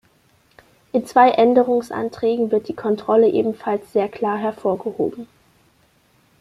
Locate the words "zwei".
1.05-1.29